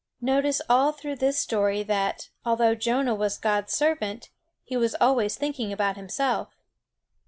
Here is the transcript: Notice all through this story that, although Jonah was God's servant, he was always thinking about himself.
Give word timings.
Notice 0.19 0.63
all 0.67 0.93
through 0.93 1.17
this 1.17 1.37
story 1.37 1.83
that, 1.83 2.29
although 2.43 2.73
Jonah 2.73 3.13
was 3.13 3.37
God's 3.37 3.73
servant, 3.73 4.31
he 4.63 4.75
was 4.75 4.95
always 4.99 5.35
thinking 5.35 5.71
about 5.71 5.95
himself. 5.95 6.57